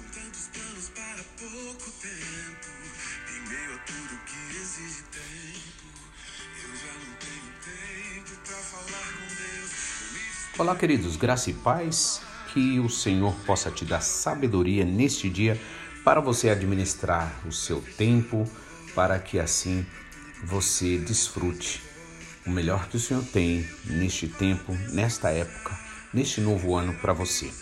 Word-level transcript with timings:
são 0.00 0.22
tantos 0.22 0.48
planos 0.48 0.88
para 0.90 1.24
pouco 1.38 1.90
tempo. 2.00 2.68
Em 3.28 3.48
meio 3.48 3.74
a 3.74 3.78
tudo 3.78 4.20
que 4.24 4.56
exige 4.56 5.02
tempo, 5.12 5.88
eu 6.62 6.76
já 6.76 6.92
não 6.94 7.14
tenho 7.18 7.52
tempo 7.64 8.30
para 8.44 8.56
falar 8.56 9.12
com 9.12 9.26
Deus. 9.26 9.70
Olá, 10.58 10.76
queridos, 10.76 11.16
graça 11.16 11.50
e 11.50 11.54
paz. 11.54 12.22
Que 12.52 12.80
o 12.80 12.88
Senhor 12.88 13.32
possa 13.46 13.70
te 13.70 13.84
dar 13.84 14.00
sabedoria 14.00 14.84
neste 14.84 15.28
dia 15.28 15.60
para 16.02 16.20
você 16.20 16.48
administrar 16.48 17.32
o 17.46 17.52
seu 17.52 17.80
tempo, 17.96 18.50
para 18.92 19.20
que 19.20 19.38
assim 19.38 19.86
você 20.42 20.98
desfrute 20.98 21.80
o 22.44 22.50
melhor 22.50 22.88
que 22.88 22.96
o 22.96 23.00
Senhor 23.00 23.22
tem 23.22 23.68
neste 23.84 24.26
tempo, 24.26 24.72
nesta 24.92 25.30
época, 25.30 25.78
neste 26.12 26.40
novo 26.40 26.74
ano 26.74 26.92
para 26.94 27.12
você. 27.12 27.52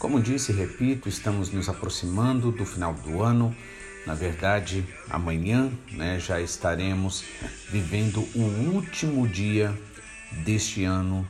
Como 0.00 0.18
disse 0.18 0.50
e 0.50 0.54
repito, 0.54 1.10
estamos 1.10 1.50
nos 1.50 1.68
aproximando 1.68 2.50
do 2.50 2.64
final 2.64 2.94
do 2.94 3.22
ano. 3.22 3.54
Na 4.06 4.14
verdade, 4.14 4.82
amanhã 5.10 5.70
né, 5.92 6.18
já 6.18 6.40
estaremos 6.40 7.22
vivendo 7.68 8.26
o 8.34 8.72
último 8.72 9.28
dia 9.28 9.78
deste 10.42 10.84
ano 10.84 11.28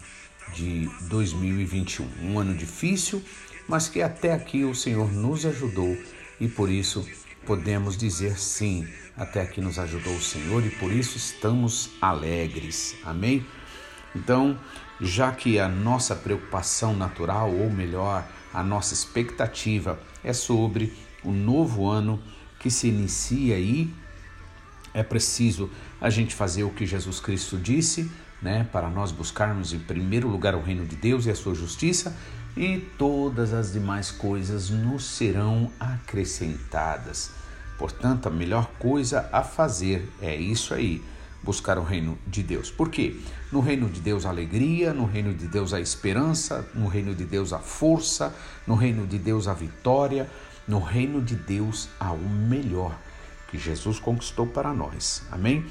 de 0.55 0.89
2021. 1.09 2.07
Um 2.23 2.39
ano 2.39 2.55
difícil, 2.55 3.21
mas 3.67 3.89
que 3.89 4.01
até 4.01 4.33
aqui 4.33 4.62
o 4.62 4.73
Senhor 4.73 5.12
nos 5.12 5.45
ajudou 5.45 5.99
e 6.41 6.47
por 6.47 6.71
isso 6.71 7.05
podemos 7.45 7.97
dizer 7.97 8.39
sim. 8.39 8.87
Até 9.17 9.41
aqui 9.43 9.61
nos 9.61 9.81
ajudou 9.81 10.15
o 10.15 10.23
Senhor 10.23 10.65
e 10.65 10.71
por 10.71 10.93
isso 10.93 11.17
estamos 11.17 11.91
alegres. 12.01 12.95
Amém? 13.03 13.45
Então, 14.15 14.57
já 15.01 15.33
que 15.33 15.59
a 15.59 15.69
nossa 15.69 16.15
preocupação 16.15 16.95
natural, 16.95 17.53
ou 17.53 17.69
melhor, 17.69 18.25
a 18.53 18.62
nossa 18.62 18.95
expectativa 18.95 19.98
é 20.23 20.33
sobre 20.33 20.93
o 21.23 21.33
novo 21.33 21.89
ano 21.89 22.20
que 22.59 22.70
se 22.70 22.89
inicia 22.89 23.56
aí, 23.56 23.93
é 24.93 25.03
preciso 25.03 25.70
a 26.01 26.11
gente 26.11 26.34
fazer 26.34 26.65
o 26.65 26.71
que 26.71 26.84
Jesus 26.84 27.21
Cristo 27.21 27.56
disse, 27.56 28.11
né, 28.43 28.67
para 28.73 28.89
nós 28.89 29.12
buscarmos 29.12 29.73
em 29.73 29.78
primeiro 29.78 30.28
lugar 30.28 30.55
o 30.55 30.62
reino 30.62 30.84
de 30.87 30.97
Deus 30.97 31.27
e 31.27 31.31
a 31.31 31.34
sua 31.34 31.55
justiça, 31.55 32.17
e 32.56 32.78
todas 32.98 33.53
as 33.53 33.73
demais 33.73 34.11
coisas 34.11 34.71
nos 34.71 35.05
serão 35.05 35.71
acrescentadas. 35.78 37.31
Portanto, 37.78 38.27
a 38.27 38.31
melhor 38.31 38.67
coisa 38.78 39.28
a 39.33 39.43
fazer 39.43 40.11
é 40.21 40.34
isso 40.37 40.75
aí, 40.75 41.03
buscar 41.43 41.79
o 41.79 41.83
reino 41.83 42.19
de 42.27 42.43
Deus. 42.43 42.71
Por 42.71 42.91
quê? 42.91 43.17
No 43.51 43.61
reino 43.61 43.89
de 43.89 44.01
Deus 44.01 44.27
a 44.27 44.29
alegria, 44.29 44.93
no 44.93 45.07
reino 45.07 45.35
de 45.35 45.47
Deus 45.47 45.73
a 45.73 45.81
esperança, 45.81 46.69
no 46.75 46.87
reino 46.87 47.15
de 47.15 47.25
Deus 47.25 47.53
a 47.53 47.59
força, 47.59 48.35
no 48.67 48.75
reino 48.75 49.07
de 49.07 49.19
Deus 49.19 49.49
a 49.49 49.55
vitória, 49.55 50.29
no 50.69 50.79
reino 50.79 51.21
de 51.23 51.35
Deus 51.35 51.89
há 51.99 52.13
o 52.13 52.29
melhor 52.29 52.97
que 53.49 53.59
Jesus 53.59 53.99
conquistou 53.99 54.47
para 54.47 54.73
nós. 54.73 55.23
Amém? 55.31 55.65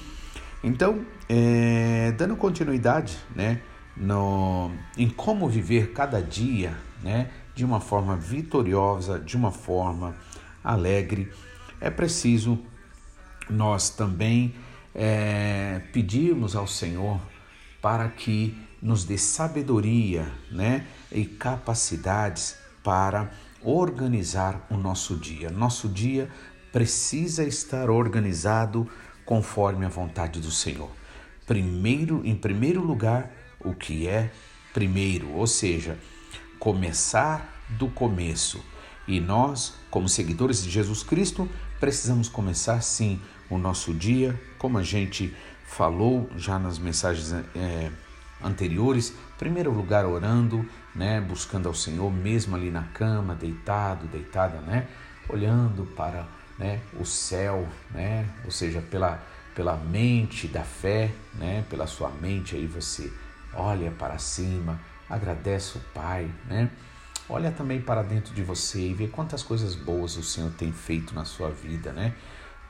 Então, 0.64 1.06
é, 1.30 2.12
dando 2.18 2.35
continuidade, 2.35 3.18
né, 3.34 3.62
no, 3.96 4.72
em 4.97 5.09
como 5.09 5.47
viver 5.47 5.94
cada 5.94 6.22
dia, 6.22 6.75
né, 7.02 7.29
de 7.56 7.63
uma 7.63 7.79
forma 7.79 8.16
vitoriosa, 8.16 9.19
de 9.19 9.38
uma 9.38 9.52
forma 9.52 10.16
alegre, 10.63 11.31
é 11.79 11.90
preciso 11.90 12.59
nós 13.50 13.90
também 13.90 14.53
é, 15.01 15.81
pedirmos 15.93 16.57
ao 16.57 16.67
Senhor 16.67 17.21
para 17.81 18.09
que 18.09 18.53
nos 18.81 19.05
dê 19.05 19.17
sabedoria, 19.17 20.29
né, 20.51 20.85
e 21.09 21.23
capacidades 21.25 22.57
para 22.83 23.31
organizar 23.63 24.67
o 24.69 24.75
nosso 24.75 25.15
dia. 25.15 25.49
Nosso 25.49 25.87
dia 25.87 26.29
precisa 26.73 27.45
estar 27.45 27.89
organizado 27.89 28.89
conforme 29.25 29.85
a 29.85 29.89
vontade 29.89 30.41
do 30.41 30.51
Senhor. 30.51 30.91
Primeiro, 31.47 32.21
em 32.25 32.35
primeiro 32.35 32.81
lugar, 32.81 33.31
o 33.61 33.73
que 33.73 34.05
é 34.05 34.31
primeiro, 34.73 35.31
ou 35.31 35.47
seja, 35.47 35.97
começar 36.59 37.63
do 37.69 37.87
começo. 37.87 38.61
E 39.07 39.19
nós, 39.19 39.75
como 39.89 40.09
seguidores 40.09 40.61
de 40.63 40.69
Jesus 40.69 41.03
Cristo, 41.03 41.49
precisamos 41.79 42.27
começar 42.27 42.81
sim 42.81 43.19
o 43.49 43.57
nosso 43.57 43.93
dia, 43.93 44.39
como 44.57 44.77
a 44.77 44.83
gente 44.83 45.35
falou 45.65 46.29
já 46.35 46.57
nas 46.57 46.79
mensagens 46.79 47.33
é, 47.55 47.91
anteriores. 48.43 49.13
Primeiro 49.37 49.71
lugar, 49.71 50.05
orando, 50.05 50.65
né, 50.93 51.21
buscando 51.21 51.67
ao 51.67 51.73
Senhor, 51.73 52.11
mesmo 52.11 52.55
ali 52.55 52.71
na 52.71 52.83
cama, 52.83 53.35
deitado, 53.35 54.07
deitada, 54.07 54.57
né, 54.59 54.87
olhando 55.27 55.85
para 55.95 56.27
né, 56.57 56.81
o 56.99 57.05
céu, 57.05 57.67
né, 57.91 58.27
ou 58.43 58.51
seja, 58.51 58.81
pela, 58.81 59.23
pela 59.55 59.77
mente 59.77 60.47
da 60.47 60.63
fé, 60.63 61.11
né, 61.35 61.63
pela 61.69 61.87
sua 61.87 62.09
mente 62.09 62.55
aí 62.55 62.66
você 62.66 63.11
olha 63.53 63.91
para 63.91 64.17
cima, 64.17 64.79
agradece 65.09 65.77
o 65.77 65.81
Pai, 65.93 66.29
né, 66.47 66.69
olha 67.29 67.51
também 67.51 67.79
para 67.79 68.01
dentro 68.01 68.33
de 68.33 68.43
você 68.43 68.89
e 68.89 68.93
vê 68.93 69.07
quantas 69.07 69.41
coisas 69.41 69.75
boas 69.75 70.17
o 70.17 70.23
Senhor 70.23 70.51
tem 70.51 70.73
feito 70.73 71.13
na 71.16 71.23
sua 71.23 71.49
vida, 71.49 71.93
né, 71.93 72.13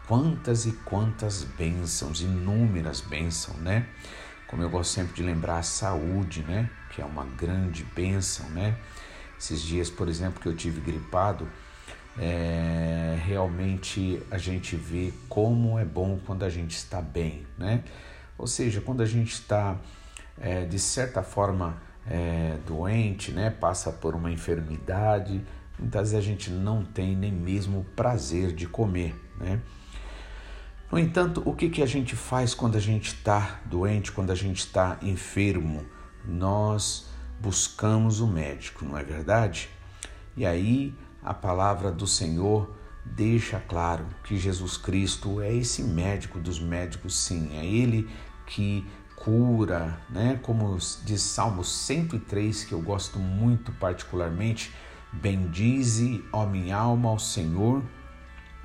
quantas 0.09 0.65
e 0.65 0.71
quantas 0.71 1.43
bênçãos, 1.43 2.19
inúmeras 2.21 2.99
bênçãos, 2.99 3.57
né, 3.57 3.85
como 4.47 4.63
eu 4.63 4.69
gosto 4.71 4.89
sempre 4.89 5.13
de 5.13 5.21
lembrar 5.21 5.59
a 5.59 5.63
saúde, 5.63 6.41
né, 6.41 6.67
que 6.89 6.99
é 6.99 7.05
uma 7.05 7.25
grande 7.25 7.83
bênção, 7.83 8.49
né, 8.49 8.75
esses 9.37 9.61
dias, 9.61 9.87
por 9.87 10.09
exemplo, 10.09 10.41
que 10.41 10.47
eu 10.47 10.55
tive 10.55 10.81
gripado, 10.81 11.47
é, 12.17 13.19
realmente 13.23 14.19
a 14.31 14.39
gente 14.39 14.75
vê 14.75 15.13
como 15.29 15.77
é 15.77 15.85
bom 15.85 16.19
quando 16.25 16.43
a 16.43 16.49
gente 16.49 16.75
está 16.75 16.99
bem, 16.99 17.45
né? 17.57 17.83
Ou 18.37 18.47
seja, 18.47 18.81
quando 18.81 19.01
a 19.01 19.05
gente 19.05 19.33
está 19.33 19.77
é, 20.41 20.65
de 20.65 20.79
certa 20.79 21.23
forma 21.23 21.77
é, 22.05 22.57
doente, 22.67 23.31
né? 23.31 23.49
Passa 23.49 23.91
por 23.91 24.15
uma 24.15 24.29
enfermidade, 24.29 25.41
muitas 25.77 26.11
vezes 26.11 26.15
a 26.15 26.27
gente 26.27 26.49
não 26.49 26.83
tem 26.83 27.15
nem 27.15 27.31
mesmo 27.31 27.79
o 27.79 27.83
prazer 27.83 28.51
de 28.53 28.67
comer, 28.67 29.15
né? 29.37 29.61
No 30.91 30.97
entanto, 30.97 31.43
o 31.45 31.53
que, 31.53 31.69
que 31.69 31.83
a 31.83 31.85
gente 31.85 32.15
faz 32.15 32.55
quando 32.55 32.75
a 32.75 32.79
gente 32.79 33.13
está 33.13 33.61
doente, 33.65 34.11
quando 34.11 34.31
a 34.31 34.35
gente 34.35 34.57
está 34.57 34.97
enfermo? 35.03 35.85
Nós 36.25 37.07
buscamos 37.39 38.19
o 38.21 38.27
médico, 38.27 38.83
não 38.83 38.97
é 38.97 39.03
verdade? 39.03 39.69
E 40.35 40.45
aí 40.45 40.95
a 41.23 41.31
palavra 41.31 41.91
do 41.91 42.07
Senhor 42.07 42.75
deixa 43.05 43.59
claro 43.59 44.07
que 44.23 44.35
Jesus 44.35 44.77
Cristo 44.77 45.39
é 45.41 45.53
esse 45.53 45.83
médico 45.83 46.39
dos 46.39 46.59
médicos, 46.59 47.15
sim, 47.15 47.55
é 47.55 47.63
ele 47.63 48.09
que 48.47 48.83
cura, 49.15 50.01
né? 50.09 50.39
Como 50.41 50.75
diz 51.05 51.21
Salmo 51.21 51.63
103, 51.63 52.63
que 52.63 52.73
eu 52.73 52.81
gosto 52.81 53.19
muito 53.19 53.71
particularmente, 53.73 54.73
bendize, 55.13 56.23
ó 56.33 56.47
minha 56.47 56.77
alma, 56.77 57.09
ao 57.09 57.19
Senhor, 57.19 57.83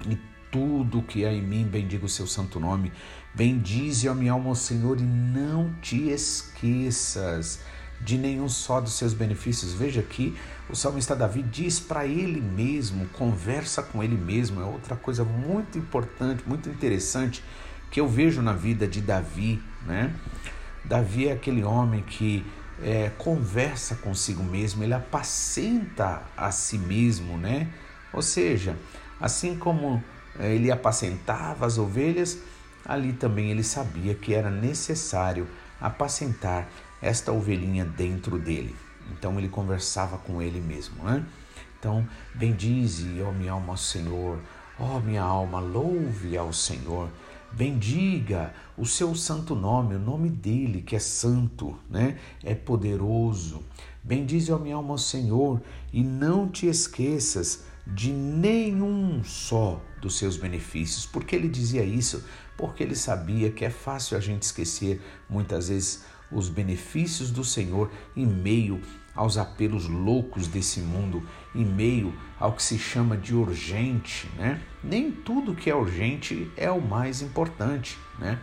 e 0.09 0.19
tudo 0.55 1.03
que 1.03 1.25
há 1.25 1.33
em 1.33 1.43
mim, 1.43 1.65
bendiga 1.65 2.07
o 2.07 2.09
seu 2.09 2.29
santo 2.29 2.61
nome. 2.61 2.93
Bendize, 3.35 4.09
ó 4.09 4.15
minha 4.15 4.31
alma, 4.31 4.51
ao 4.51 4.55
Senhor, 4.55 5.01
e 5.01 5.03
não 5.03 5.75
te 5.83 6.11
esqueças 6.11 7.59
de 8.01 8.17
nenhum 8.17 8.49
só 8.49 8.81
dos 8.81 8.93
seus 8.93 9.13
benefícios. 9.13 9.75
Veja 9.75 9.99
aqui, 9.99 10.33
o 10.71 10.77
salmista 10.77 11.17
Davi 11.17 11.43
diz 11.43 11.81
para 11.81 12.07
ele 12.07 12.41
mesmo, 12.41 13.09
conversa 13.09 13.83
com 13.83 14.01
ele 14.01 14.17
mesmo. 14.17 14.61
É 14.61 14.65
outra 14.65 14.95
coisa 14.95 15.25
muito 15.25 15.77
importante, 15.77 16.45
muito 16.47 16.69
interessante 16.69 17.43
que 17.91 17.99
eu 18.01 18.07
vejo 18.07 18.41
na 18.41 18.53
vida 18.53 18.87
de 18.87 19.01
Davi, 19.01 19.61
né? 19.85 20.15
Davi 20.85 21.27
é 21.27 21.33
aquele 21.33 21.65
homem 21.65 22.03
que 22.03 22.47
é, 22.81 23.11
conversa 23.19 23.97
consigo 23.97 24.45
mesmo, 24.45 24.85
ele 24.85 24.95
apacenta 24.95 26.23
a 26.37 26.53
si 26.53 26.79
mesmo, 26.79 27.37
né? 27.37 27.67
Ou 28.13 28.23
seja, 28.23 28.77
assim 29.21 29.57
como 29.57 30.01
é, 30.13 30.14
ele 30.39 30.71
apacentava 30.71 31.67
as 31.67 31.79
ovelhas, 31.79 32.39
ali 32.85 33.13
também 33.13 33.51
ele 33.51 33.63
sabia 33.63 34.15
que 34.15 34.35
era 34.35 34.51
necessário 34.51 35.47
apacentar 35.81 36.69
esta 37.01 37.33
ovelhinha 37.33 37.85
dentro 37.85 38.39
dele. 38.39 38.75
Então 39.13 39.39
ele 39.39 39.49
conversava 39.49 40.19
com 40.19 40.41
ele 40.41 40.61
mesmo, 40.61 41.03
né? 41.05 41.25
Então, 41.79 42.07
bendize, 42.35 43.21
ó 43.21 43.31
minha 43.31 43.53
alma, 43.53 43.75
ao 43.75 43.77
Senhor, 43.77 44.39
ó 44.79 44.99
minha 45.01 45.23
alma, 45.23 45.61
louve 45.61 46.35
ao 46.35 46.51
Senhor, 46.51 47.11
bendiga 47.53 48.55
o 48.77 48.87
seu 48.87 49.15
santo 49.15 49.55
nome, 49.55 49.95
o 49.95 49.99
nome 49.99 50.31
dele 50.31 50.81
que 50.81 50.97
é 50.97 50.99
santo, 50.99 51.79
né? 51.91 52.19
É 52.43 52.55
poderoso. 52.55 53.63
Bendize, 54.03 54.51
ó 54.51 54.59
minha 54.59 54.77
alma, 54.77 54.93
ao 54.93 54.99
Senhor, 54.99 55.61
e 55.93 56.03
não 56.03 56.49
te 56.49 56.67
esqueças 56.67 57.65
de 57.87 58.11
nenhum 58.11 59.23
só 59.23 59.79
dos 60.05 60.19
seus 60.19 60.37
benefícios. 60.37 61.07
Por 61.07 61.25
que 61.25 61.35
ele 61.35 61.49
dizia 61.49 61.83
isso? 61.83 62.23
Porque 62.59 62.83
ele 62.83 62.95
sabia 62.95 63.51
que 63.51 63.65
é 63.65 63.71
fácil 63.71 64.19
a 64.19 64.21
gente 64.21 64.43
esquecer 64.43 65.01
muitas 65.29 65.71
vezes 65.71 66.05
os 66.31 66.51
benefícios 66.51 67.31
do 67.31 67.43
Senhor 67.43 67.91
em 68.15 68.27
meio 68.27 68.83
aos 69.15 69.39
apelos 69.39 69.89
loucos 69.89 70.47
desse 70.47 70.81
mundo, 70.81 71.23
em 71.55 71.65
meio 71.65 72.13
ao 72.39 72.53
que 72.53 72.63
se 72.63 72.79
chama 72.79 73.17
de 73.17 73.35
urgente, 73.35 74.29
né? 74.37 74.61
Nem 74.83 75.11
tudo 75.11 75.55
que 75.55 75.71
é 75.71 75.75
urgente 75.75 76.51
é 76.55 76.71
o 76.71 76.83
mais 76.83 77.23
importante, 77.23 77.97
né? 78.19 78.39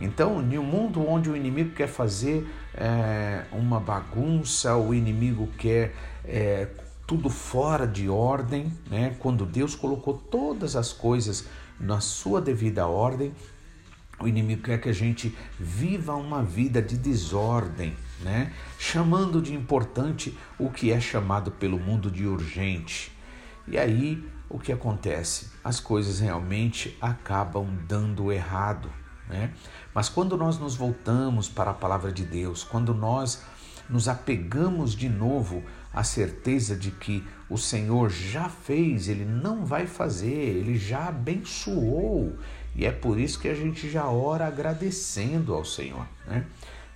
Então, 0.00 0.40
em 0.40 0.58
um 0.58 0.62
mundo 0.62 1.04
onde 1.04 1.30
o 1.30 1.36
inimigo 1.36 1.70
quer 1.70 1.88
fazer 1.88 2.46
é, 2.74 3.44
uma 3.52 3.80
bagunça, 3.80 4.76
o 4.76 4.94
inimigo 4.94 5.48
quer 5.58 5.94
é, 6.24 6.68
tudo 7.06 7.28
fora 7.28 7.86
de 7.86 8.08
ordem, 8.08 8.72
né? 8.90 9.16
Quando 9.18 9.44
Deus 9.44 9.74
colocou 9.74 10.14
todas 10.14 10.76
as 10.76 10.92
coisas 10.92 11.46
na 11.78 12.00
sua 12.00 12.40
devida 12.40 12.86
ordem, 12.86 13.34
o 14.22 14.28
inimigo 14.28 14.62
quer 14.62 14.80
que 14.80 14.88
a 14.88 14.94
gente 14.94 15.36
viva 15.58 16.14
uma 16.14 16.42
vida 16.42 16.80
de 16.80 16.96
desordem, 16.96 17.96
né? 18.20 18.52
chamando 18.78 19.42
de 19.42 19.52
importante 19.52 20.38
o 20.58 20.70
que 20.70 20.92
é 20.92 21.00
chamado 21.00 21.50
pelo 21.50 21.78
mundo 21.78 22.10
de 22.10 22.24
urgente. 22.26 23.10
E 23.66 23.76
aí 23.76 24.24
o 24.48 24.58
que 24.58 24.70
acontece? 24.70 25.50
As 25.64 25.80
coisas 25.80 26.20
realmente 26.20 26.96
acabam 27.00 27.66
dando 27.88 28.30
errado. 28.30 28.90
Né? 29.28 29.52
Mas 29.94 30.08
quando 30.08 30.36
nós 30.36 30.58
nos 30.58 30.76
voltamos 30.76 31.48
para 31.48 31.72
a 31.72 31.74
palavra 31.74 32.12
de 32.12 32.24
Deus, 32.24 32.62
quando 32.62 32.94
nós 32.94 33.42
nos 33.88 34.08
apegamos 34.08 34.94
de 34.94 35.08
novo 35.08 35.64
à 35.92 36.02
certeza 36.02 36.76
de 36.76 36.90
que 36.90 37.26
o 37.48 37.58
Senhor 37.58 38.10
já 38.10 38.48
fez, 38.48 39.08
Ele 39.08 39.24
não 39.24 39.64
vai 39.64 39.86
fazer, 39.86 40.32
Ele 40.32 40.78
já 40.78 41.08
abençoou, 41.08 42.36
e 42.74 42.86
é 42.86 42.90
por 42.90 43.18
isso 43.18 43.38
que 43.38 43.48
a 43.48 43.54
gente 43.54 43.90
já 43.90 44.06
ora 44.06 44.46
agradecendo 44.46 45.54
ao 45.54 45.64
Senhor. 45.64 46.06
Né? 46.26 46.46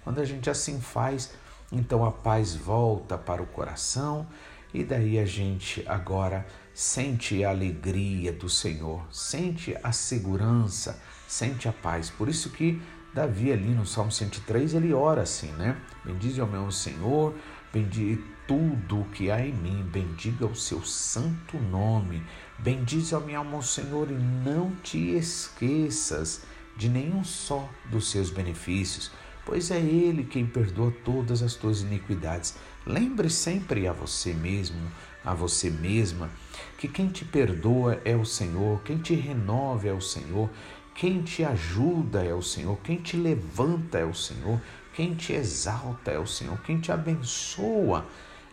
Quando 0.02 0.20
a 0.20 0.24
gente 0.24 0.48
assim 0.48 0.80
faz, 0.80 1.32
então 1.70 2.04
a 2.04 2.10
paz 2.10 2.54
volta 2.54 3.18
para 3.18 3.42
o 3.42 3.46
coração 3.46 4.26
e 4.72 4.84
daí 4.84 5.18
a 5.18 5.26
gente 5.26 5.84
agora 5.86 6.46
sente 6.72 7.44
a 7.44 7.50
alegria 7.50 8.32
do 8.32 8.48
Senhor, 8.48 9.02
sente 9.10 9.76
a 9.82 9.92
segurança, 9.92 11.00
sente 11.26 11.68
a 11.68 11.72
paz. 11.72 12.10
Por 12.10 12.28
isso 12.28 12.50
que 12.50 12.80
Davi 13.12 13.50
ali 13.50 13.70
no 13.70 13.86
Salmo 13.86 14.12
103 14.12 14.74
ele 14.74 14.92
ora 14.92 15.22
assim, 15.22 15.50
né? 15.52 15.76
Bendize 16.04 16.40
ao 16.40 16.46
meu 16.46 16.70
Senhor, 16.70 17.34
bendize 17.72 18.22
tudo 18.46 19.00
o 19.00 19.04
que 19.06 19.30
há 19.30 19.44
em 19.44 19.52
mim, 19.52 19.82
bendiga 19.92 20.46
o 20.46 20.54
seu 20.54 20.82
santo 20.84 21.58
nome. 21.58 22.22
Bendize 22.58 23.14
ao 23.14 23.20
minha 23.20 23.38
alma, 23.38 23.60
Senhor, 23.62 24.10
e 24.10 24.14
não 24.14 24.70
te 24.82 25.16
esqueças 25.16 26.42
de 26.76 26.88
nenhum 26.88 27.24
só 27.24 27.68
dos 27.90 28.10
seus 28.10 28.30
benefícios, 28.30 29.10
pois 29.44 29.70
é 29.70 29.78
Ele 29.78 30.24
quem 30.24 30.46
perdoa 30.46 30.92
todas 31.04 31.42
as 31.42 31.54
tuas 31.54 31.82
iniquidades. 31.82 32.54
Lembre 32.86 33.28
sempre 33.30 33.88
a 33.88 33.92
você 33.92 34.32
mesmo, 34.32 34.80
a 35.24 35.34
você 35.34 35.70
mesma, 35.70 36.30
que 36.78 36.86
quem 36.86 37.08
te 37.08 37.24
perdoa 37.24 38.00
é 38.04 38.14
o 38.14 38.24
Senhor, 38.24 38.80
quem 38.82 38.98
te 38.98 39.14
renova 39.14 39.88
é 39.88 39.92
o 39.92 40.00
Senhor, 40.00 40.48
quem 40.94 41.22
te 41.22 41.44
ajuda 41.44 42.24
é 42.24 42.32
o 42.32 42.40
Senhor, 42.40 42.78
quem 42.82 42.96
te 42.96 43.16
levanta 43.16 43.98
é 43.98 44.04
o 44.04 44.14
Senhor, 44.14 44.60
quem 44.96 45.14
te 45.14 45.34
exalta 45.34 46.10
é 46.10 46.18
o 46.18 46.26
Senhor, 46.26 46.58
quem 46.62 46.80
te 46.80 46.90
abençoa 46.90 48.06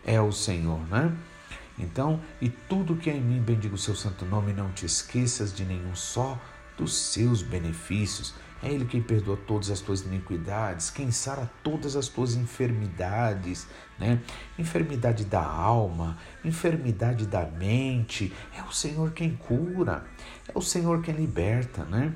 é 0.04 0.20
o 0.20 0.30
Senhor, 0.30 0.78
né? 0.88 1.10
Então, 1.78 2.20
e 2.38 2.50
tudo 2.50 2.96
que 2.96 3.08
é 3.08 3.16
em 3.16 3.20
mim, 3.22 3.40
bendiga 3.40 3.74
o 3.74 3.78
seu 3.78 3.94
santo 3.94 4.26
nome, 4.26 4.52
não 4.52 4.70
te 4.70 4.84
esqueças 4.84 5.54
de 5.54 5.64
nenhum 5.64 5.96
só 5.96 6.38
dos 6.76 6.94
seus 6.94 7.40
benefícios. 7.40 8.34
É 8.62 8.68
Ele 8.70 8.84
quem 8.84 9.00
perdoa 9.00 9.38
todas 9.38 9.70
as 9.70 9.80
tuas 9.80 10.02
iniquidades, 10.02 10.90
quem 10.90 11.10
sara 11.10 11.50
todas 11.62 11.96
as 11.96 12.08
tuas 12.08 12.34
enfermidades, 12.34 13.66
né? 13.98 14.20
Enfermidade 14.58 15.24
da 15.24 15.42
alma, 15.42 16.18
enfermidade 16.44 17.26
da 17.26 17.46
mente. 17.46 18.34
É 18.54 18.62
o 18.62 18.70
Senhor 18.70 19.12
quem 19.12 19.34
cura, 19.34 20.04
é 20.46 20.52
o 20.54 20.60
Senhor 20.60 21.00
quem 21.00 21.14
liberta, 21.14 21.84
né? 21.84 22.14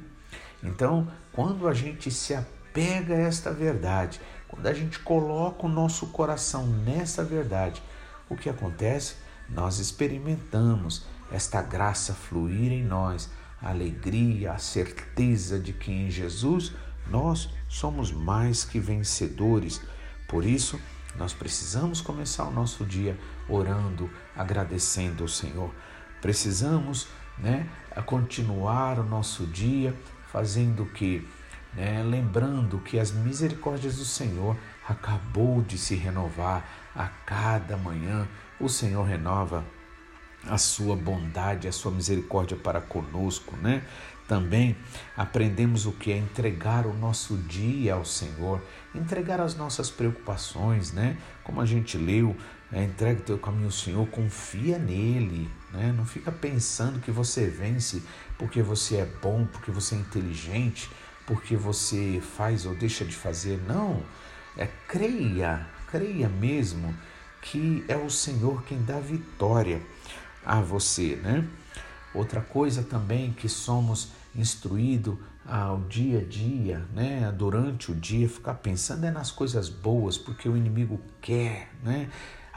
Então, 0.62 1.10
quando 1.32 1.66
a 1.66 1.72
gente 1.72 2.10
se 2.10 2.34
apega 2.34 2.57
a 2.80 3.16
esta 3.16 3.52
verdade, 3.52 4.20
quando 4.46 4.66
a 4.66 4.72
gente 4.72 5.00
coloca 5.00 5.66
o 5.66 5.69
nosso 5.69 6.06
coração 6.08 6.66
nessa 6.66 7.25
verdade, 7.25 7.82
o 8.28 8.36
que 8.36 8.48
acontece? 8.48 9.16
Nós 9.48 9.78
experimentamos 9.78 11.04
esta 11.32 11.60
graça 11.60 12.14
fluir 12.14 12.70
em 12.70 12.84
nós, 12.84 13.30
a 13.60 13.70
alegria, 13.70 14.52
a 14.52 14.58
certeza 14.58 15.58
de 15.58 15.72
que 15.72 15.90
em 15.90 16.08
Jesus 16.08 16.72
nós 17.10 17.48
somos 17.69 18.12
mais 18.12 18.64
que 18.64 18.78
vencedores. 18.78 19.80
Por 20.28 20.44
isso, 20.44 20.78
nós 21.16 21.32
precisamos 21.32 22.00
começar 22.00 22.44
o 22.44 22.52
nosso 22.52 22.84
dia 22.84 23.19
orando, 23.48 24.08
agradecendo 24.36 25.25
ao 25.25 25.28
Senhor. 25.28 25.75
Precisamos, 26.20 27.08
né, 27.36 27.69
continuar 28.06 29.00
o 29.00 29.04
nosso 29.04 29.46
dia 29.46 29.94
fazendo 30.30 30.84
o 30.84 30.86
que 30.86 31.26
né? 31.78 32.02
lembrando 32.02 32.80
que 32.80 32.98
as 32.98 33.12
misericórdias 33.12 33.96
do 33.96 34.04
Senhor 34.04 34.56
acabou 34.86 35.62
de 35.62 35.78
se 35.78 35.94
renovar 35.94 36.69
a 36.94 37.06
cada 37.06 37.76
manhã. 37.76 38.26
O 38.58 38.69
Senhor 38.69 39.04
renova 39.04 39.64
a 40.44 40.58
sua 40.58 40.96
bondade, 40.96 41.69
a 41.69 41.72
sua 41.72 41.92
misericórdia 41.92 42.56
para 42.56 42.80
conosco, 42.80 43.56
né? 43.58 43.84
Também 44.26 44.76
aprendemos 45.16 45.86
o 45.86 45.92
que 45.92 46.12
é 46.12 46.16
entregar 46.16 46.86
o 46.86 46.92
nosso 46.92 47.36
dia 47.36 47.94
ao 47.94 48.04
Senhor, 48.04 48.60
entregar 48.94 49.40
as 49.40 49.56
nossas 49.56 49.90
preocupações, 49.90 50.92
né? 50.92 51.16
Como 51.42 51.60
a 51.60 51.66
gente 51.66 51.96
leu, 51.96 52.36
é, 52.70 52.84
entrega 52.84 53.20
o 53.20 53.25
teu 53.25 53.38
caminho 53.38 53.66
ao 53.66 53.70
Senhor, 53.70 54.06
confia 54.08 54.78
nele, 54.78 55.50
né? 55.72 55.94
Não 55.96 56.04
fica 56.04 56.30
pensando 56.30 57.00
que 57.00 57.10
você 57.10 57.46
vence 57.46 58.02
porque 58.37 58.62
você 58.62 58.97
é 58.97 59.06
bom, 59.23 59.47
porque 59.47 59.70
você 59.70 59.94
é 59.94 59.99
inteligente, 59.99 60.90
porque 61.28 61.54
você 61.54 62.23
faz 62.23 62.64
ou 62.64 62.75
deixa 62.75 63.04
de 63.04 63.14
fazer. 63.14 63.62
Não, 63.68 64.02
é 64.56 64.66
creia, 64.88 65.66
creia 65.90 66.26
mesmo 66.26 66.94
que 67.42 67.85
é 67.87 67.97
o 67.97 68.08
Senhor 68.08 68.64
quem 68.64 68.82
dá 68.82 68.99
vitória 68.99 69.82
a 70.42 70.62
você, 70.62 71.16
né? 71.16 71.47
Outra 72.14 72.40
coisa 72.40 72.82
também 72.82 73.30
que 73.30 73.47
somos 73.47 74.11
instruídos 74.35 75.18
ao 75.47 75.80
dia 75.82 76.20
a 76.20 76.25
dia, 76.25 76.87
né? 76.94 77.30
Durante 77.37 77.92
o 77.92 77.94
dia, 77.94 78.26
ficar 78.26 78.54
pensando 78.54 79.04
é 79.04 79.11
nas 79.11 79.30
coisas 79.30 79.68
boas, 79.68 80.16
porque 80.16 80.49
o 80.49 80.56
inimigo 80.56 80.99
quer, 81.20 81.70
né? 81.85 82.08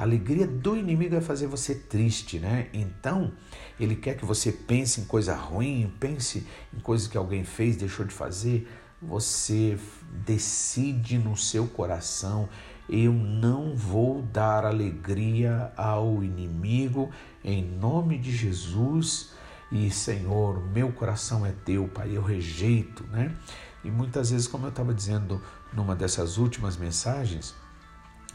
A 0.02 0.04
alegria 0.04 0.48
do 0.48 0.76
inimigo 0.76 1.14
é 1.14 1.22
fazer 1.22 1.46
você 1.46 1.76
triste, 1.76 2.40
né? 2.40 2.70
Então, 2.74 3.34
ele 3.80 3.96
quer 3.96 4.18
que 4.18 4.26
você 4.26 4.52
pense 4.52 5.00
em 5.00 5.06
coisa 5.06 5.36
ruim, 5.36 5.94
pense 6.00 6.48
em 6.76 6.80
coisas 6.80 7.08
que 7.08 7.16
alguém 7.16 7.44
fez, 7.44 7.76
deixou 7.76 8.04
de 8.04 8.12
fazer. 8.12 8.68
Você 9.00 9.78
decide 10.26 11.20
no 11.20 11.38
seu 11.38 11.68
coração: 11.68 12.50
eu 12.90 13.14
não 13.14 13.76
vou 13.76 14.24
dar 14.24 14.66
alegria 14.66 15.72
ao 15.78 16.24
inimigo, 16.24 17.12
em 17.44 17.64
nome 17.64 18.18
de 18.18 18.36
Jesus. 18.36 19.34
E 19.72 19.92
Senhor, 19.92 20.68
meu 20.74 20.92
coração 20.92 21.46
é 21.46 21.52
teu, 21.64 21.88
Pai, 21.88 22.18
eu 22.18 22.24
rejeito, 22.24 23.04
né? 23.12 23.36
E 23.84 23.92
muitas 23.92 24.32
vezes, 24.32 24.48
como 24.48 24.66
eu 24.66 24.72
estava 24.72 24.96
dizendo 24.96 25.40
numa 25.72 25.96
dessas 25.96 26.40
últimas 26.40 26.76
mensagens, 26.76 27.54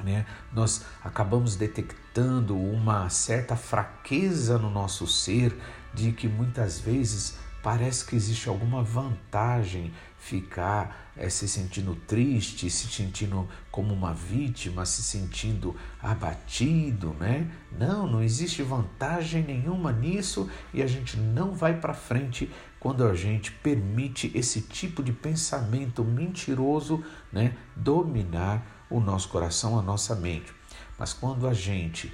né, 0.02 0.26
nós 0.52 0.84
acabamos 1.02 1.56
detectando 1.56 2.56
uma 2.56 3.08
certa 3.08 3.56
fraqueza 3.56 4.58
no 4.58 4.70
nosso 4.70 5.06
ser, 5.06 5.56
de 5.94 6.12
que 6.12 6.28
muitas 6.28 6.78
vezes 6.78 7.38
parece 7.62 8.04
que 8.04 8.14
existe 8.14 8.48
alguma 8.48 8.82
vantagem 8.82 9.92
ficar 10.18 11.12
é, 11.16 11.28
se 11.28 11.48
sentindo 11.48 11.94
triste, 11.94 12.68
se 12.68 12.86
sentindo 12.88 13.48
como 13.70 13.94
uma 13.94 14.12
vítima, 14.12 14.84
se 14.84 15.02
sentindo 15.02 15.74
abatido, 16.00 17.14
né? 17.18 17.50
Não, 17.76 18.06
não 18.06 18.22
existe 18.22 18.62
vantagem 18.62 19.42
nenhuma 19.42 19.92
nisso 19.92 20.48
e 20.74 20.82
a 20.82 20.86
gente 20.86 21.16
não 21.16 21.54
vai 21.54 21.80
para 21.80 21.94
frente 21.94 22.50
quando 22.78 23.04
a 23.04 23.14
gente 23.14 23.50
permite 23.50 24.30
esse 24.34 24.60
tipo 24.60 25.02
de 25.02 25.12
pensamento 25.12 26.04
mentiroso, 26.04 27.02
né, 27.32 27.56
dominar 27.74 28.75
o 28.90 29.00
nosso 29.00 29.28
coração, 29.28 29.78
a 29.78 29.82
nossa 29.82 30.14
mente. 30.14 30.52
Mas 30.98 31.12
quando 31.12 31.46
a 31.46 31.52
gente, 31.52 32.12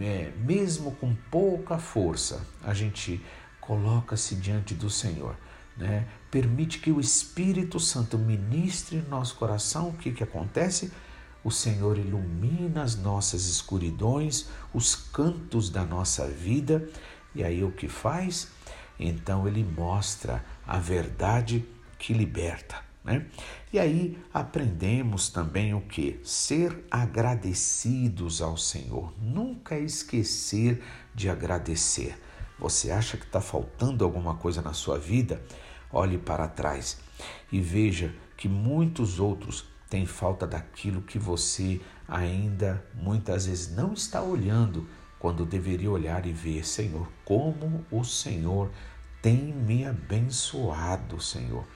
é, 0.00 0.32
mesmo 0.38 0.92
com 0.92 1.14
pouca 1.30 1.78
força, 1.78 2.46
a 2.62 2.74
gente 2.74 3.24
coloca-se 3.60 4.34
diante 4.34 4.74
do 4.74 4.90
Senhor, 4.90 5.36
né? 5.76 6.06
permite 6.30 6.78
que 6.78 6.90
o 6.90 7.00
Espírito 7.00 7.78
Santo 7.78 8.18
ministre 8.18 8.98
no 8.98 9.08
nosso 9.08 9.36
coração, 9.36 9.90
o 9.90 9.92
que, 9.94 10.12
que 10.12 10.24
acontece? 10.24 10.92
O 11.42 11.50
Senhor 11.50 11.96
ilumina 11.96 12.82
as 12.82 12.96
nossas 12.96 13.46
escuridões, 13.46 14.48
os 14.74 14.94
cantos 14.94 15.70
da 15.70 15.84
nossa 15.84 16.26
vida, 16.26 16.86
e 17.34 17.42
aí 17.42 17.64
o 17.64 17.70
que 17.70 17.88
faz? 17.88 18.48
Então 18.98 19.48
ele 19.48 19.64
mostra 19.64 20.44
a 20.66 20.78
verdade 20.78 21.64
que 21.98 22.12
liberta. 22.12 22.89
Né? 23.04 23.26
E 23.72 23.78
aí 23.78 24.18
aprendemos 24.32 25.30
também 25.30 25.74
o 25.74 25.80
que? 25.80 26.20
Ser 26.22 26.84
agradecidos 26.90 28.42
ao 28.42 28.56
Senhor. 28.56 29.12
Nunca 29.20 29.78
esquecer 29.78 30.82
de 31.14 31.28
agradecer. 31.28 32.18
Você 32.58 32.90
acha 32.90 33.16
que 33.16 33.24
está 33.24 33.40
faltando 33.40 34.04
alguma 34.04 34.34
coisa 34.34 34.60
na 34.60 34.74
sua 34.74 34.98
vida? 34.98 35.42
Olhe 35.90 36.18
para 36.18 36.46
trás 36.46 36.98
e 37.50 37.60
veja 37.60 38.14
que 38.36 38.48
muitos 38.48 39.18
outros 39.18 39.64
têm 39.88 40.06
falta 40.06 40.46
daquilo 40.46 41.02
que 41.02 41.18
você 41.18 41.80
ainda 42.06 42.84
muitas 42.94 43.46
vezes 43.46 43.74
não 43.74 43.92
está 43.92 44.22
olhando, 44.22 44.86
quando 45.18 45.44
deveria 45.44 45.90
olhar 45.90 46.24
e 46.26 46.32
ver, 46.32 46.66
Senhor, 46.66 47.06
como 47.24 47.84
o 47.90 48.02
Senhor 48.02 48.70
tem 49.20 49.52
me 49.52 49.84
abençoado, 49.84 51.20
Senhor. 51.20 51.66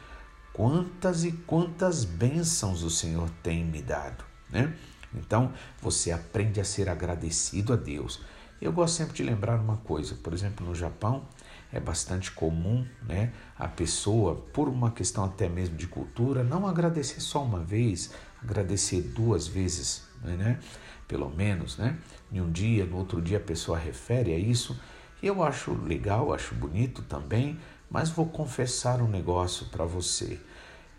Quantas 0.55 1.25
e 1.25 1.33
quantas 1.33 2.05
bênçãos 2.05 2.83
o 2.83 2.91
Senhor 2.91 3.29
tem 3.43 3.65
me 3.65 3.83
dado, 3.83 4.25
né? 4.49 4.73
Então, 5.13 5.53
você 5.83 6.13
aprende 6.13 6.61
a 6.61 6.65
ser 6.65 6.89
agradecido 6.89 7.73
a 7.73 7.77
Deus. 7.77 8.23
Eu 8.61 8.73
gosto 8.73 8.95
sempre 8.95 9.15
de 9.15 9.25
lembrar 9.25 9.61
uma 9.61 9.79
coisa, 9.79 10.15
por 10.15 10.33
exemplo, 10.33 10.65
no 10.65 10.75
Japão, 10.75 11.27
é 11.73 11.81
bastante 11.81 12.31
comum, 12.31 12.87
né, 13.03 13.33
a 13.59 13.67
pessoa, 13.67 14.37
por 14.37 14.69
uma 14.69 14.93
questão 14.93 15.25
até 15.25 15.49
mesmo 15.49 15.77
de 15.77 15.89
cultura, 15.89 16.45
não 16.45 16.67
agradecer 16.69 17.21
só 17.21 17.43
uma 17.43 17.59
vez, 17.59 18.13
agradecer 18.41 19.03
duas 19.03 19.49
vezes, 19.49 20.05
né, 20.23 20.61
pelo 21.09 21.29
menos, 21.29 21.77
né? 21.77 21.99
Em 22.33 22.41
um 22.41 22.51
dia, 22.51 22.87
no 22.87 22.97
outro 22.97 23.21
dia 23.21 23.39
a 23.39 23.41
pessoa 23.41 23.77
refere 23.77 24.33
a 24.33 24.39
isso. 24.39 24.81
Eu 25.23 25.43
acho 25.43 25.73
legal, 25.73 26.33
acho 26.33 26.55
bonito 26.55 27.03
também, 27.03 27.59
mas 27.95 28.11
vou 28.11 28.27
confessar 28.27 29.01
um 29.01 29.07
negócio 29.07 29.67
para 29.67 29.85
você. 29.85 30.41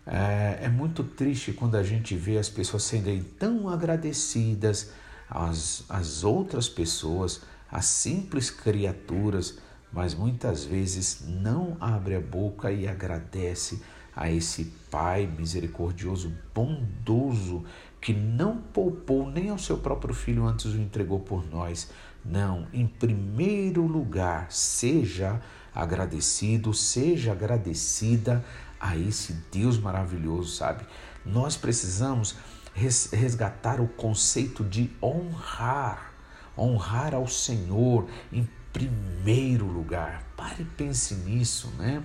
É, 0.08 0.60
é, 0.62 0.70
muito 0.70 1.04
triste 1.04 1.52
quando 1.52 1.76
a 1.76 1.84
gente 1.84 2.16
vê 2.16 2.38
as 2.38 2.48
pessoas 2.48 2.84
sendo 2.84 3.22
tão 3.38 3.68
agradecidas 3.68 4.94
às, 5.30 5.84
às 5.90 6.24
outras 6.24 6.70
pessoas, 6.70 7.42
às 7.70 7.84
simples 7.84 8.50
criaturas, 8.50 9.58
mas 9.92 10.16
muitas 10.16 10.64
vezes 10.64 11.22
não 11.28 11.76
abre 11.82 12.16
a 12.16 12.22
boca 12.22 12.72
e 12.72 12.88
agradece 12.88 13.82
a 14.16 14.32
esse 14.32 14.72
Pai 14.90 15.28
misericordioso, 15.28 16.34
bondoso, 16.54 17.66
que 18.00 18.14
não 18.14 18.56
poupou 18.56 19.30
nem 19.30 19.50
ao 19.50 19.58
seu 19.58 19.80
próprio 19.80 20.14
filho 20.14 20.46
antes 20.46 20.68
o 20.68 20.78
entregou 20.78 21.20
por 21.20 21.46
nós. 21.46 21.92
Não, 22.24 22.66
em 22.72 22.88
primeiro 22.88 23.86
lugar, 23.86 24.50
seja 24.50 25.42
agradecido, 25.76 26.74
seja 26.74 27.34
agradecida 27.34 28.44
a 28.80 28.96
esse 28.98 29.34
Deus 29.52 29.78
maravilhoso, 29.78 30.56
sabe? 30.56 30.86
Nós 31.26 31.58
precisamos 31.58 32.36
resgatar 32.74 33.82
o 33.82 33.88
conceito 33.88 34.64
de 34.64 34.90
honrar, 35.02 36.14
honrar 36.58 37.14
ao 37.14 37.28
Senhor 37.28 38.08
em 38.32 38.48
primeiro 38.72 39.66
lugar. 39.66 40.24
Pare 40.36 40.62
e 40.62 40.66
pense 40.66 41.16
nisso, 41.16 41.72
né? 41.78 42.04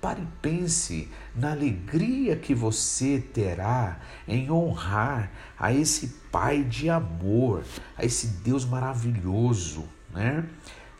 Pare 0.00 0.22
e 0.22 0.28
pense 0.40 1.10
na 1.34 1.52
alegria 1.52 2.36
que 2.36 2.54
você 2.54 3.18
terá 3.18 4.00
em 4.26 4.50
honrar 4.50 5.30
a 5.58 5.72
esse 5.72 6.24
Pai 6.30 6.64
de 6.64 6.90
amor, 6.90 7.64
a 7.96 8.04
esse 8.04 8.26
Deus 8.26 8.64
maravilhoso, 8.64 9.84
né? 10.12 10.46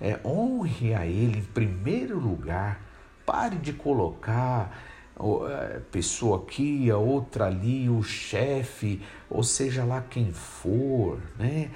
É, 0.00 0.18
honre 0.24 0.94
a 0.94 1.06
Ele 1.06 1.38
em 1.38 1.44
primeiro 1.44 2.18
lugar. 2.18 2.80
Pare 3.24 3.56
de 3.56 3.72
colocar 3.72 4.70
a 5.18 5.80
pessoa 5.90 6.38
aqui, 6.38 6.90
a 6.90 6.98
outra 6.98 7.46
ali, 7.46 7.88
o 7.88 8.02
chefe, 8.02 9.02
ou 9.30 9.42
seja 9.42 9.84
lá 9.84 10.02
quem 10.02 10.32
for, 10.32 11.20
né? 11.38 11.70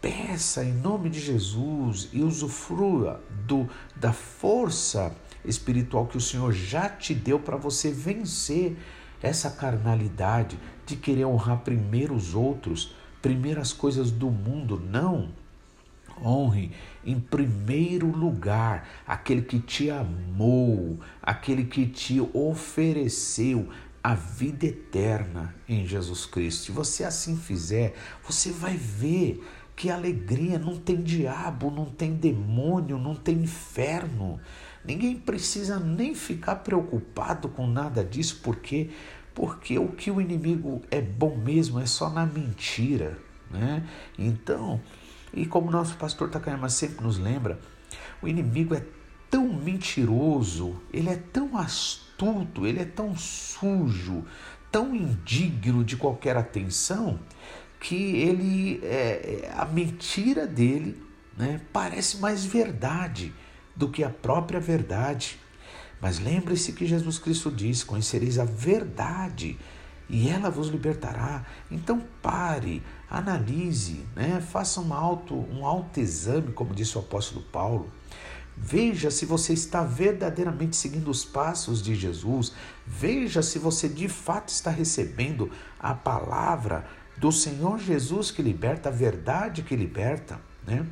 peça 0.00 0.62
em 0.62 0.72
nome 0.72 1.10
de 1.10 1.18
Jesus 1.18 2.08
e 2.12 2.22
usufrua 2.22 3.20
do, 3.46 3.68
da 3.96 4.12
força 4.12 5.12
espiritual 5.44 6.06
que 6.06 6.16
o 6.16 6.20
Senhor 6.20 6.52
já 6.52 6.88
te 6.88 7.12
deu 7.12 7.40
para 7.40 7.56
você 7.56 7.90
vencer 7.90 8.76
essa 9.20 9.50
carnalidade 9.50 10.58
de 10.84 10.94
querer 10.94 11.24
honrar 11.24 11.58
primeiro 11.58 12.14
os 12.14 12.34
outros, 12.34 12.94
primeiro 13.20 13.60
as 13.60 13.72
coisas 13.72 14.10
do 14.10 14.30
mundo. 14.30 14.80
Não. 14.80 15.30
Honre 16.24 16.72
em 17.04 17.20
primeiro 17.20 18.06
lugar 18.06 18.88
aquele 19.06 19.42
que 19.42 19.58
te 19.58 19.90
amou, 19.90 20.98
aquele 21.22 21.64
que 21.64 21.86
te 21.86 22.20
ofereceu 22.32 23.68
a 24.02 24.14
vida 24.14 24.66
eterna 24.66 25.54
em 25.68 25.86
Jesus 25.86 26.26
Cristo. 26.26 26.66
Se 26.66 26.72
você 26.72 27.04
assim 27.04 27.36
fizer, 27.36 27.94
você 28.24 28.50
vai 28.50 28.76
ver 28.76 29.44
que 29.74 29.90
alegria 29.90 30.58
não 30.58 30.76
tem 30.76 31.02
diabo, 31.02 31.70
não 31.70 31.84
tem 31.84 32.14
demônio, 32.14 32.98
não 32.98 33.14
tem 33.14 33.42
inferno. 33.42 34.40
Ninguém 34.84 35.16
precisa 35.16 35.78
nem 35.78 36.14
ficar 36.14 36.56
preocupado 36.56 37.48
com 37.48 37.66
nada 37.66 38.04
disso, 38.04 38.40
porque 38.42 38.90
porque 39.34 39.78
o 39.78 39.88
que 39.88 40.10
o 40.10 40.18
inimigo 40.18 40.80
é 40.90 40.98
bom 40.98 41.36
mesmo 41.36 41.78
é 41.78 41.84
só 41.84 42.08
na 42.08 42.24
mentira, 42.24 43.18
né? 43.50 43.86
Então, 44.18 44.80
e 45.32 45.46
como 45.46 45.70
nosso 45.70 45.96
pastor 45.96 46.30
Takayama 46.30 46.68
sempre 46.68 47.04
nos 47.04 47.18
lembra, 47.18 47.58
o 48.22 48.28
inimigo 48.28 48.74
é 48.74 48.84
tão 49.30 49.52
mentiroso, 49.52 50.80
ele 50.92 51.10
é 51.10 51.16
tão 51.16 51.56
astuto, 51.56 52.66
ele 52.66 52.80
é 52.80 52.84
tão 52.84 53.16
sujo, 53.16 54.24
tão 54.70 54.94
indigno 54.94 55.84
de 55.84 55.96
qualquer 55.96 56.36
atenção, 56.36 57.18
que 57.80 57.94
ele 57.94 58.80
é, 58.82 59.44
é, 59.44 59.54
a 59.56 59.64
mentira 59.64 60.46
dele 60.46 61.02
né, 61.36 61.60
parece 61.72 62.16
mais 62.18 62.44
verdade 62.44 63.32
do 63.74 63.90
que 63.90 64.02
a 64.02 64.10
própria 64.10 64.58
verdade. 64.58 65.38
Mas 66.00 66.18
lembre-se 66.18 66.72
que 66.72 66.86
Jesus 66.86 67.18
Cristo 67.18 67.50
disse: 67.50 67.84
Conhecereis 67.84 68.38
a 68.38 68.44
verdade 68.44 69.58
e 70.08 70.28
ela 70.28 70.50
vos 70.50 70.68
libertará. 70.68 71.44
Então 71.70 72.02
pare, 72.22 72.82
analise, 73.10 74.04
né? 74.14 74.40
faça 74.40 74.80
um 74.80 74.92
auto, 74.92 75.34
um 75.34 75.64
autoexame, 75.64 76.52
como 76.52 76.74
disse 76.74 76.96
o 76.96 77.00
apóstolo 77.00 77.42
Paulo. 77.42 77.90
Veja 78.56 79.10
se 79.10 79.26
você 79.26 79.52
está 79.52 79.82
verdadeiramente 79.82 80.76
seguindo 80.76 81.10
os 81.10 81.24
passos 81.24 81.82
de 81.82 81.94
Jesus. 81.94 82.54
Veja 82.86 83.42
se 83.42 83.58
você 83.58 83.88
de 83.88 84.08
fato 84.08 84.48
está 84.48 84.70
recebendo 84.70 85.50
a 85.78 85.92
palavra 85.92 86.86
do 87.18 87.30
Senhor 87.30 87.78
Jesus 87.78 88.30
que 88.30 88.42
liberta, 88.42 88.88
a 88.88 88.92
verdade 88.92 89.62
que 89.62 89.76
liberta, 89.76 90.40
né? 90.66 90.86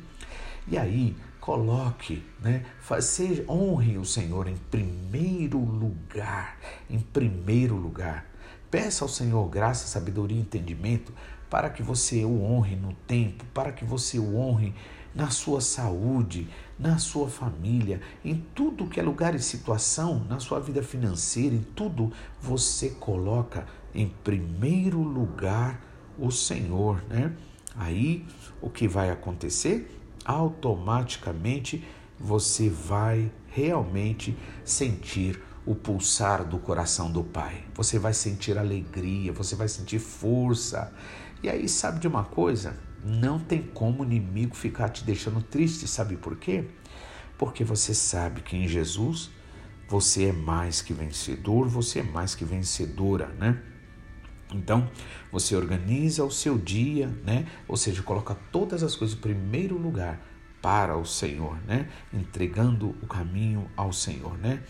E 0.67 0.77
aí, 0.77 1.15
coloque, 1.39 2.23
né? 2.41 2.65
Seja, 3.01 3.45
honre 3.47 3.97
o 3.97 4.05
Senhor 4.05 4.47
em 4.47 4.57
primeiro 4.57 5.59
lugar, 5.59 6.57
em 6.89 6.99
primeiro 6.99 7.75
lugar. 7.75 8.25
Peça 8.69 9.05
ao 9.05 9.09
Senhor 9.09 9.47
graça, 9.47 9.87
sabedoria 9.87 10.37
e 10.37 10.41
entendimento 10.41 11.13
para 11.49 11.69
que 11.69 11.83
você 11.83 12.25
o 12.25 12.43
honre 12.43 12.75
no 12.75 12.93
tempo, 13.07 13.45
para 13.53 13.71
que 13.71 13.85
você 13.85 14.19
o 14.19 14.35
honre 14.35 14.73
na 15.13 15.29
sua 15.29 15.61
saúde, 15.61 16.49
na 16.77 16.97
sua 16.97 17.29
família, 17.29 18.01
em 18.23 18.43
tudo 18.53 18.87
que 18.87 18.99
é 18.99 19.03
lugar 19.03 19.33
e 19.33 19.39
situação, 19.39 20.25
na 20.27 20.39
sua 20.39 20.59
vida 20.59 20.83
financeira, 20.83 21.55
em 21.55 21.61
tudo 21.61 22.11
você 22.41 22.89
coloca 22.89 23.65
em 23.93 24.09
primeiro 24.23 25.01
lugar 25.01 25.81
o 26.19 26.29
Senhor, 26.31 27.01
né? 27.09 27.31
Aí 27.77 28.25
o 28.61 28.69
que 28.69 28.87
vai 28.87 29.09
acontecer? 29.09 29.89
Automaticamente 30.25 31.83
você 32.19 32.69
vai 32.69 33.31
realmente 33.47 34.37
sentir 34.63 35.41
o 35.65 35.73
pulsar 35.73 36.45
do 36.45 36.59
coração 36.59 37.11
do 37.11 37.23
Pai. 37.23 37.63
Você 37.73 37.97
vai 37.97 38.13
sentir 38.13 38.57
alegria, 38.57 39.33
você 39.33 39.55
vai 39.55 39.67
sentir 39.67 39.99
força. 39.99 40.93
E 41.41 41.49
aí, 41.49 41.67
sabe 41.67 41.99
de 41.99 42.07
uma 42.07 42.23
coisa? 42.23 42.77
Não 43.03 43.39
tem 43.39 43.61
como 43.61 44.01
o 44.01 44.05
inimigo 44.05 44.55
ficar 44.55 44.89
te 44.89 45.03
deixando 45.03 45.41
triste, 45.41 45.87
sabe 45.87 46.15
por 46.15 46.37
quê? 46.37 46.65
Porque 47.37 47.63
você 47.63 47.93
sabe 47.93 48.41
que 48.41 48.55
em 48.55 48.67
Jesus 48.67 49.29
você 49.87 50.25
é 50.25 50.33
mais 50.33 50.81
que 50.81 50.93
vencedor, 50.93 51.67
você 51.67 51.99
é 51.99 52.03
mais 52.03 52.33
que 52.33 52.43
vencedora, 52.43 53.27
né? 53.39 53.61
Então, 54.53 54.89
você 55.31 55.55
organiza 55.55 56.23
o 56.23 56.31
seu 56.31 56.57
dia, 56.57 57.07
né? 57.23 57.45
Ou 57.67 57.75
seja, 57.75 58.01
coloca 58.01 58.35
todas 58.51 58.83
as 58.83 58.95
coisas 58.95 59.17
em 59.17 59.21
primeiro 59.21 59.77
lugar 59.77 60.19
para 60.61 60.97
o 60.97 61.05
Senhor, 61.05 61.57
né? 61.67 61.89
Entregando 62.13 62.95
o 63.01 63.07
caminho 63.07 63.69
ao 63.75 63.93
Senhor, 63.93 64.37
né? 64.37 64.63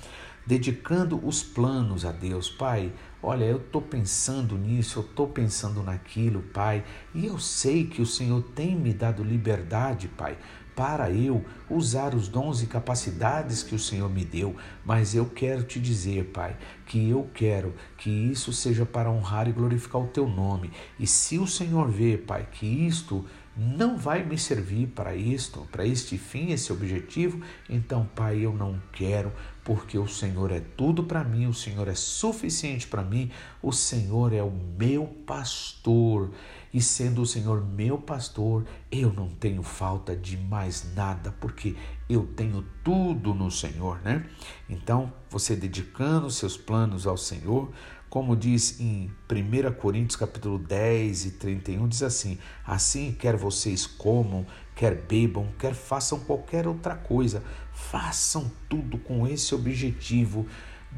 Dedicando 0.46 1.20
os 1.26 1.42
planos 1.42 2.06
a 2.06 2.12
Deus, 2.12 2.50
Pai. 2.50 2.94
Olha, 3.22 3.46
eu 3.46 3.58
estou 3.58 3.82
pensando 3.82 4.56
nisso, 4.56 5.00
eu 5.00 5.04
estou 5.04 5.28
pensando 5.28 5.82
naquilo, 5.82 6.44
Pai, 6.54 6.84
e 7.16 7.26
eu 7.26 7.40
sei 7.40 7.88
que 7.88 8.00
o 8.00 8.06
Senhor 8.06 8.44
tem 8.54 8.76
me 8.76 8.94
dado 8.94 9.24
liberdade, 9.24 10.08
Pai, 10.08 10.38
para 10.76 11.10
eu 11.10 11.44
usar 11.68 12.14
os 12.14 12.28
dons 12.28 12.62
e 12.62 12.68
capacidades 12.68 13.64
que 13.64 13.74
o 13.74 13.80
Senhor 13.80 14.08
me 14.08 14.24
deu, 14.24 14.56
mas 14.86 15.16
eu 15.16 15.26
quero 15.26 15.64
te 15.64 15.80
dizer, 15.80 16.26
Pai, 16.26 16.56
que 16.86 17.10
eu 17.10 17.28
quero 17.34 17.74
que 17.98 18.10
isso 18.10 18.54
seja 18.54 18.86
para 18.86 19.10
honrar 19.10 19.48
e 19.48 19.52
glorificar 19.52 20.02
o 20.02 20.08
teu 20.08 20.28
nome. 20.28 20.70
E 21.00 21.08
se 21.08 21.40
o 21.40 21.48
Senhor 21.48 21.90
vê, 21.90 22.18
Pai, 22.18 22.48
que 22.52 22.68
isto 22.68 23.26
não 23.56 23.98
vai 23.98 24.24
me 24.24 24.38
servir 24.38 24.88
para 24.88 25.16
isto, 25.16 25.68
para 25.72 25.86
este 25.86 26.18
fim, 26.18 26.52
esse 26.52 26.74
objetivo, 26.74 27.42
então, 27.70 28.10
Pai, 28.14 28.40
eu 28.40 28.54
não 28.54 28.82
quero, 28.92 29.32
porque 29.64 29.98
o 29.98 30.08
Senhor 30.08 30.52
é 30.52 30.60
tudo 30.60 31.04
para 31.04 31.24
mim, 31.24 31.48
o 31.48 31.54
Senhor 31.54 31.88
é 31.88 31.96
suficiente 31.96 32.86
para 32.86 33.02
mim, 33.02 33.32
o 33.62 33.72
Senhor 33.72 34.34
é 34.34 34.44
o 34.44 34.52
meu 34.52 35.06
pastor. 35.26 36.32
E 36.74 36.82
sendo 36.82 37.22
o 37.22 37.26
Senhor 37.26 37.66
meu 37.66 37.98
pastor, 37.98 38.66
eu 38.92 39.14
não 39.14 39.30
tenho 39.30 39.64
falta 39.64 40.14
de 40.14 40.36
mais 40.36 40.94
nada, 40.94 41.34
porque 41.40 41.76
eu 42.10 42.28
tenho 42.36 42.66
tudo 42.84 43.34
no 43.34 43.50
Senhor, 43.50 44.02
né? 44.02 44.26
Então, 44.70 45.12
você 45.30 45.56
dedicando 45.56 46.30
seus 46.30 46.58
planos 46.58 47.08
ao 47.08 47.18
Senhor, 47.18 47.72
como 48.10 48.36
diz 48.36 48.80
em 48.80 49.12
1 49.30 49.74
Coríntios 49.74 50.16
capítulo 50.16 50.58
10 50.58 51.26
e 51.26 51.32
31, 51.32 51.88
diz 51.88 52.04
assim: 52.04 52.38
Assim, 52.66 53.12
quer 53.12 53.36
vocês 53.36 53.86
comam, 53.86 54.46
quer 54.76 54.96
bebam, 54.96 55.50
quer 55.60 55.74
façam 55.74 56.20
qualquer 56.20 56.68
outra 56.68 56.96
coisa, 56.96 57.44
façam 57.74 58.52
tudo 58.70 58.98
com 58.98 59.28
esse 59.28 59.54
objetivo 59.54 60.48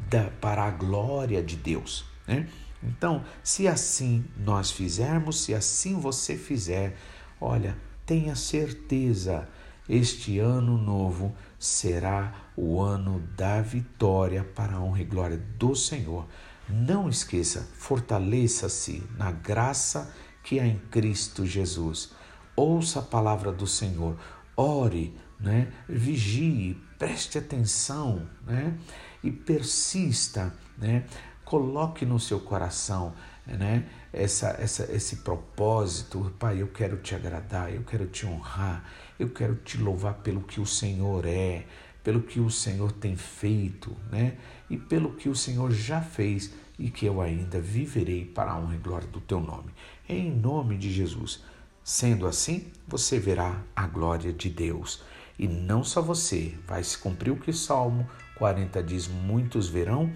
da, 0.08 0.30
para 0.40 0.64
a 0.64 0.70
glória 0.70 1.42
de 1.42 1.56
Deus. 1.56 2.04
Né? 2.26 2.48
Então, 2.82 3.24
se 3.42 3.66
assim 3.66 4.24
nós 4.36 4.70
fizermos, 4.70 5.40
se 5.40 5.54
assim 5.54 5.98
você 5.98 6.36
fizer, 6.36 6.96
olha, 7.40 7.76
tenha 8.06 8.36
certeza, 8.36 9.48
este 9.88 10.38
ano 10.38 10.78
novo 10.78 11.34
será 11.58 12.32
o 12.56 12.80
ano 12.80 13.20
da 13.36 13.60
vitória 13.60 14.44
para 14.44 14.76
a 14.76 14.80
honra 14.80 15.00
e 15.00 15.04
glória 15.04 15.38
do 15.58 15.74
Senhor. 15.74 16.26
Não 16.68 17.08
esqueça, 17.08 17.66
fortaleça-se 17.74 19.02
na 19.16 19.32
graça 19.32 20.14
que 20.42 20.60
há 20.60 20.66
em 20.66 20.78
Cristo 20.90 21.46
Jesus. 21.46 22.12
Ouça 22.54 23.00
a 23.00 23.02
palavra 23.02 23.50
do 23.50 23.66
Senhor, 23.66 24.18
ore, 24.56 25.16
né? 25.40 25.72
vigie, 25.88 26.76
preste 26.98 27.38
atenção 27.38 28.28
né? 28.46 28.76
e 29.22 29.30
persista. 29.30 30.52
Né? 30.76 31.04
Coloque 31.44 32.04
no 32.04 32.20
seu 32.20 32.40
coração 32.40 33.14
né? 33.46 33.88
essa, 34.12 34.48
essa, 34.58 34.92
esse 34.92 35.16
propósito. 35.16 36.34
Pai, 36.38 36.60
eu 36.60 36.68
quero 36.68 36.98
te 36.98 37.14
agradar, 37.14 37.72
eu 37.72 37.82
quero 37.82 38.06
te 38.06 38.26
honrar, 38.26 38.84
eu 39.18 39.30
quero 39.30 39.54
te 39.54 39.78
louvar 39.78 40.14
pelo 40.14 40.42
que 40.42 40.60
o 40.60 40.66
Senhor 40.66 41.24
é 41.24 41.64
pelo 42.08 42.22
que 42.22 42.40
o 42.40 42.48
Senhor 42.48 42.90
tem 42.90 43.16
feito, 43.16 43.94
né? 44.10 44.38
E 44.70 44.78
pelo 44.78 45.12
que 45.12 45.28
o 45.28 45.34
Senhor 45.34 45.70
já 45.70 46.00
fez 46.00 46.54
e 46.78 46.88
que 46.88 47.04
eu 47.04 47.20
ainda 47.20 47.60
viverei 47.60 48.24
para 48.24 48.50
a 48.50 48.58
honra 48.58 48.76
e 48.76 48.78
glória 48.78 49.06
do 49.08 49.20
teu 49.20 49.40
nome. 49.40 49.74
Em 50.08 50.30
nome 50.30 50.78
de 50.78 50.90
Jesus. 50.90 51.44
Sendo 51.84 52.26
assim, 52.26 52.72
você 52.86 53.18
verá 53.18 53.62
a 53.76 53.86
glória 53.86 54.32
de 54.32 54.48
Deus. 54.48 55.02
E 55.38 55.46
não 55.46 55.84
só 55.84 56.00
você, 56.00 56.54
vai 56.66 56.82
se 56.82 56.96
cumprir 56.96 57.30
o 57.30 57.36
que 57.36 57.52
Salmo 57.52 58.08
40 58.36 58.82
diz: 58.82 59.06
muitos 59.06 59.68
verão 59.68 60.10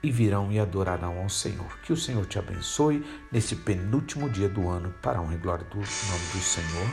e 0.00 0.12
virão 0.12 0.52
e 0.52 0.60
adorarão 0.60 1.18
ao 1.18 1.28
Senhor. 1.28 1.76
Que 1.80 1.92
o 1.92 1.96
Senhor 1.96 2.24
te 2.24 2.38
abençoe 2.38 3.04
nesse 3.32 3.56
penúltimo 3.56 4.30
dia 4.30 4.48
do 4.48 4.68
ano, 4.68 4.94
para 5.02 5.18
a 5.18 5.22
honra 5.22 5.34
e 5.34 5.38
glória 5.38 5.64
do 5.64 5.78
nome 5.78 6.26
do 6.32 6.38
Senhor, 6.38 6.88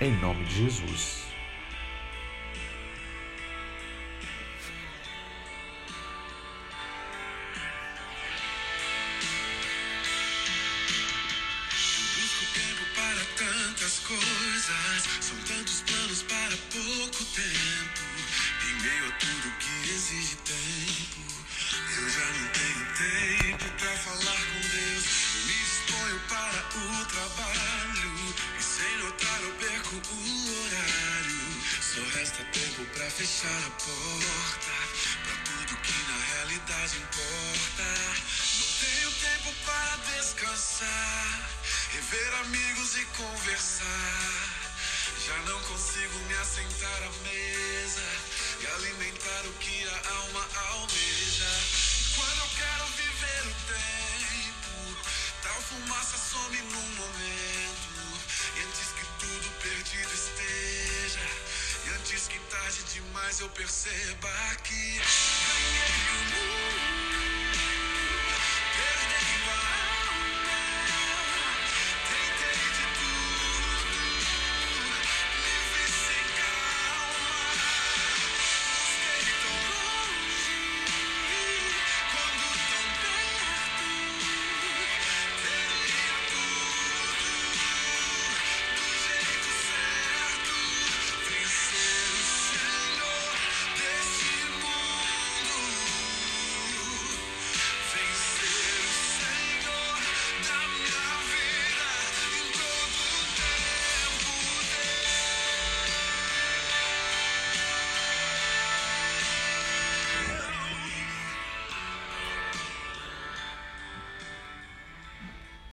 em 0.00 0.20
nome 0.20 0.44
de 0.46 0.68
Jesus. 0.68 1.23
Fechar 33.16 33.46
a 33.48 33.70
porta 33.70 34.74
para 35.22 35.36
tudo 35.44 35.80
que 35.82 35.92
na 36.10 36.18
realidade 36.34 36.96
importa. 36.96 37.86
Não 38.58 38.66
tenho 38.80 39.10
tempo 39.12 39.54
para 39.64 39.96
descansar 40.16 41.50
rever 41.92 42.34
amigos 42.40 42.96
e 42.96 43.04
conversar. 43.16 44.74
Já 45.26 45.38
não 45.48 45.60
consigo 45.60 46.18
me 46.26 46.34
assentar 46.34 47.02
à 47.04 47.10
mesa 47.22 48.02
e 48.60 48.66
alimentar 48.66 49.46
o 49.46 49.52
que 49.54 49.86
a 49.86 50.10
alma 50.16 50.48
almeja. 50.70 51.52
E 52.00 52.14
quando 52.16 52.38
eu 52.40 52.50
quero 52.56 52.86
viver 52.98 53.42
o 53.46 53.54
tempo, 53.70 54.96
tal 55.40 55.62
fumaça 55.62 56.18
some 56.18 56.58
num 56.62 56.88
momento. 56.96 57.94
E 58.56 58.60
antes 58.60 58.88
que 58.90 59.06
tudo 59.20 59.50
perdido 59.62 60.14
esteja, 60.14 60.73
Antes 62.04 62.28
que 62.28 62.38
tarde 62.38 62.82
demais 62.92 63.40
eu 63.40 63.48
perceba 63.48 64.28
que 64.62 64.74
ganhei 64.74 66.10
o 66.10 66.24
mundo. 66.34 66.63